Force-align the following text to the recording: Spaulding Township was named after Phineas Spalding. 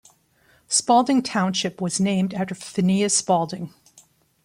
Spaulding 0.67 1.21
Township 1.21 1.79
was 1.79 1.99
named 1.99 2.33
after 2.33 2.55
Phineas 2.55 3.15
Spalding. 3.15 3.71